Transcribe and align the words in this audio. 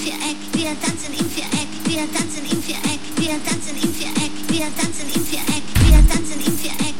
Viereck, 0.00 0.36
wir 0.54 0.80
tanzen 0.80 1.12
im 1.12 1.28
Viereck, 1.28 1.68
wir 1.84 2.10
tanzen 2.10 2.42
im 2.50 2.62
Viereck, 2.62 3.00
wir 3.16 3.44
tanzen 3.44 3.76
im 3.76 3.94
Viereck, 3.94 4.32
wir 4.48 4.74
tanzen 4.74 5.06
im 5.14 5.24
Viereck, 5.26 5.62
wir 5.84 6.08
tanzen 6.08 6.40
im 6.40 6.58
Viereck. 6.58 6.99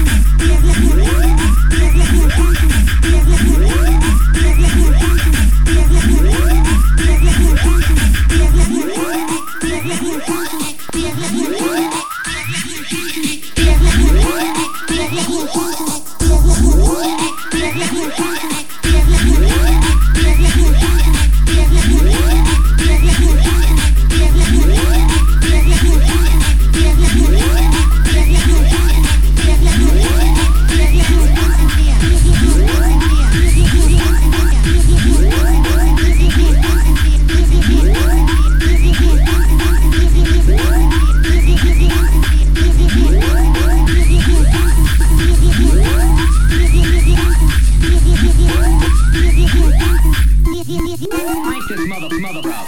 mother 51.91 52.19
mother 52.21 52.49
up. 52.49 52.67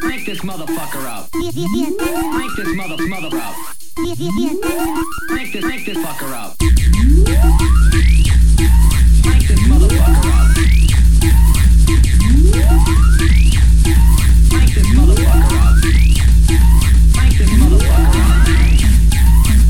Crank 0.00 0.24
this 0.24 0.40
motherfucker 0.40 1.04
up. 1.04 1.30
Crank 1.30 1.54
this 1.54 2.74
mother 2.74 3.06
mother 3.08 3.36
up. 3.36 3.54
Crank 5.28 5.52
this 5.52 5.62
crank 5.62 5.84
this 5.84 5.98
fucker 5.98 6.32
up. 6.32 6.56
Crank 9.22 9.44
this 9.46 9.60
motherfucker 9.68 10.32
up. 10.32 10.56
Crank 14.48 14.72
this 14.72 14.88
motherfucker 14.96 15.52
up. 15.60 15.76
Crank 17.12 17.36
this 17.36 17.50
motherfucker 17.52 17.92
up. 17.92 18.46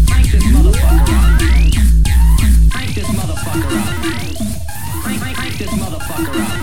Crank 0.07 0.31
this 0.31 0.47
motherfucker 0.55 1.17
up. 1.19 1.35
Crank 2.71 2.95
this 2.95 3.09
motherfucker 3.11 3.75
up. 3.75 3.97
Crank 5.03 5.59
this 5.59 5.71
motherfucker 5.71 6.41
up. 6.41 6.63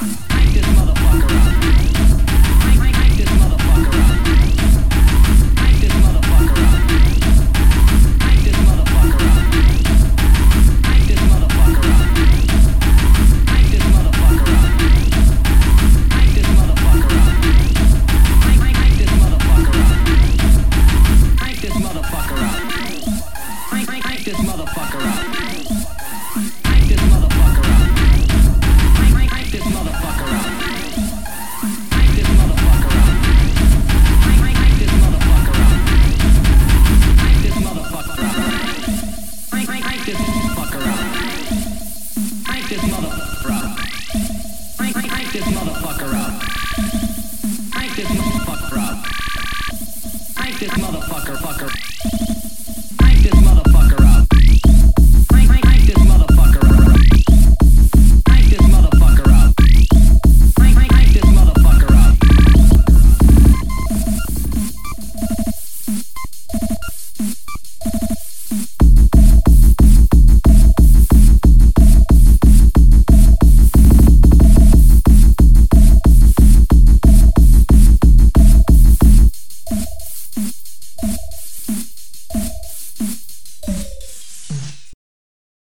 Hang 0.00 0.52
this 0.52 0.64
motherfucker 0.66 1.48
up. 1.48 1.53